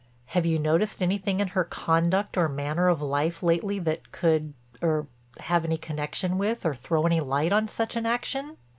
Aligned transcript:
"Have 0.33 0.47
you 0.47 0.57
noticed 0.57 1.03
anything 1.03 1.39
in 1.41 1.49
her 1.49 1.63
conduct 1.63 2.35
or 2.35 2.49
manner 2.49 2.87
of 2.87 3.03
life 3.03 3.43
lately 3.43 3.77
that 3.77 4.11
could—er—have 4.11 5.63
any 5.63 5.77
connection 5.77 6.39
with 6.39 6.65
or 6.65 6.73
throw 6.73 7.05
any 7.05 7.19
light 7.19 7.53
on 7.53 7.67
such 7.67 7.95
an 7.95 8.07
action?" 8.07 8.57